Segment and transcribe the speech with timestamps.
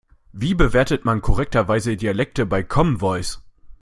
[0.33, 3.43] Wie bewertet man korrekterweise Dialekte bei Common Voice?